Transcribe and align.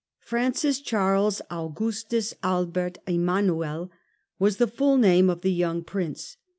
Francis 0.21 0.79
Charles 0.81 1.43
Augustus 1.51 2.33
Albert 2.41 2.97
Emmanuel 3.05 3.91
was 4.39 4.57
the 4.57 4.65
full 4.65 4.97
name 4.97 5.29
of 5.29 5.41
the 5.41 5.53
young 5.53 5.83
Prince. 5.83 6.37